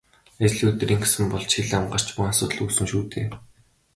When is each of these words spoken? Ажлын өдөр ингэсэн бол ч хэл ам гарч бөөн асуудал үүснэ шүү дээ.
Ажлын 0.43 0.69
өдөр 0.71 0.89
ингэсэн 0.95 1.25
бол 1.29 1.45
ч 1.49 1.51
хэл 1.57 1.71
ам 1.77 1.85
гарч 1.93 2.07
бөөн 2.15 2.31
асуудал 2.31 2.59
үүснэ 2.65 2.85
шүү 2.91 3.03
дээ. 3.11 3.27